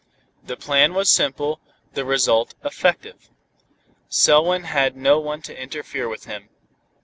[0.43, 1.59] The plan was simple,
[1.93, 3.29] the result effective.
[4.09, 6.49] Selwyn had no one to interfere with him.